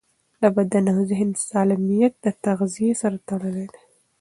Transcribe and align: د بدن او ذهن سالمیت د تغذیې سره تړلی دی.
د 0.41 0.43
بدن 0.55 0.85
او 0.93 0.99
ذهن 1.11 1.29
سالمیت 1.49 2.13
د 2.25 2.27
تغذیې 2.45 2.91
سره 3.01 3.17
تړلی 3.27 3.65
دی. 3.73 3.81